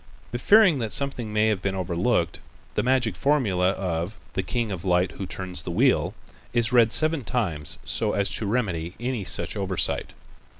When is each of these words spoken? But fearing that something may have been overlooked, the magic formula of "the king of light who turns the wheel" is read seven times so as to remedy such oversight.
But 0.31 0.41
fearing 0.41 0.79
that 0.79 0.91
something 0.91 1.31
may 1.31 1.49
have 1.49 1.61
been 1.61 1.75
overlooked, 1.75 2.39
the 2.73 2.81
magic 2.81 3.15
formula 3.15 3.69
of 3.69 4.15
"the 4.33 4.41
king 4.41 4.71
of 4.71 4.83
light 4.83 5.11
who 5.11 5.27
turns 5.27 5.61
the 5.61 5.69
wheel" 5.69 6.15
is 6.53 6.73
read 6.73 6.91
seven 6.91 7.23
times 7.23 7.77
so 7.85 8.13
as 8.13 8.31
to 8.31 8.47
remedy 8.47 8.95
such 9.25 9.55
oversight. 9.55 10.13